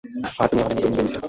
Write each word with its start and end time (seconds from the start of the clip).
আর 0.37 0.47
তুমি 0.49 0.61
আমাদের 0.61 0.77
নতুন 0.77 0.95
বেবিসিটার। 0.97 1.19